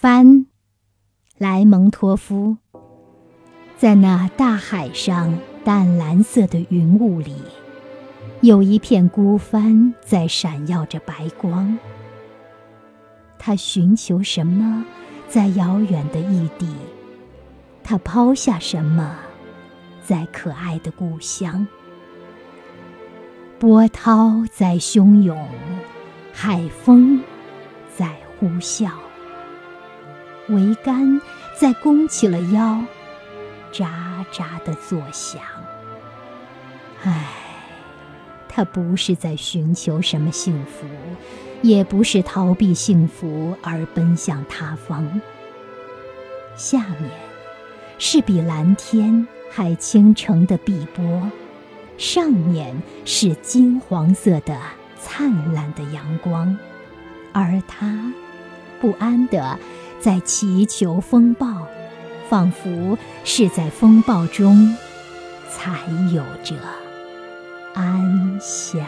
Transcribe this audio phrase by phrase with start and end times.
[0.00, 0.46] 帆，
[1.38, 2.58] 莱蒙托夫，
[3.76, 7.34] 在那大海上淡蓝色的云雾里，
[8.40, 11.76] 有一片孤帆在闪耀着白光。
[13.40, 14.84] 他寻求什么，
[15.26, 16.72] 在遥远的异地？
[17.82, 19.16] 他抛下什么，
[20.04, 21.66] 在可爱的故乡？
[23.58, 25.36] 波涛在汹涌，
[26.32, 27.20] 海风
[27.96, 28.92] 在呼啸，
[30.48, 31.20] 桅杆
[31.54, 32.82] 在弓起了腰，
[33.72, 35.40] 喳喳的作响。
[37.04, 37.26] 唉，
[38.48, 40.86] 他不是在寻求什么幸福，
[41.62, 45.20] 也不是逃避幸福而奔向他方。
[46.56, 47.10] 下面
[47.98, 51.30] 是比蓝天还清澄的碧波。
[51.96, 54.56] 上面是金黄色的
[55.00, 56.56] 灿烂的阳光，
[57.32, 58.12] 而他
[58.80, 59.58] 不安地
[60.00, 61.66] 在祈求风暴，
[62.28, 64.76] 仿佛是在风暴中
[65.50, 65.80] 才
[66.12, 66.54] 有着
[67.74, 68.84] 安详。